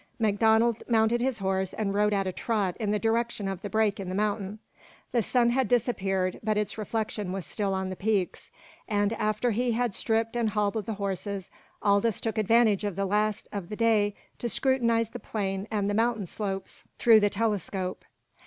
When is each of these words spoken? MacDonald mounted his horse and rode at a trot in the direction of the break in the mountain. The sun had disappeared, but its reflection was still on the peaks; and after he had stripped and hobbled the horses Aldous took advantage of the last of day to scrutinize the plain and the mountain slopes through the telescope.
MacDonald 0.17 0.81
mounted 0.89 1.21
his 1.21 1.37
horse 1.37 1.73
and 1.73 1.93
rode 1.93 2.11
at 2.11 2.25
a 2.25 2.31
trot 2.31 2.75
in 2.79 2.89
the 2.89 2.97
direction 2.97 3.47
of 3.47 3.61
the 3.61 3.69
break 3.69 3.99
in 3.99 4.09
the 4.09 4.15
mountain. 4.15 4.57
The 5.11 5.21
sun 5.21 5.51
had 5.51 5.67
disappeared, 5.67 6.39
but 6.43 6.57
its 6.57 6.75
reflection 6.75 7.31
was 7.31 7.45
still 7.45 7.75
on 7.75 7.91
the 7.91 7.95
peaks; 7.95 8.49
and 8.87 9.13
after 9.13 9.51
he 9.51 9.73
had 9.73 9.93
stripped 9.93 10.35
and 10.35 10.49
hobbled 10.49 10.87
the 10.87 10.95
horses 10.95 11.51
Aldous 11.83 12.19
took 12.19 12.39
advantage 12.39 12.83
of 12.83 12.95
the 12.95 13.05
last 13.05 13.47
of 13.51 13.69
day 13.77 14.15
to 14.39 14.49
scrutinize 14.49 15.11
the 15.11 15.19
plain 15.19 15.67
and 15.69 15.87
the 15.87 15.93
mountain 15.93 16.25
slopes 16.25 16.83
through 16.97 17.19
the 17.19 17.29
telescope. 17.29 18.03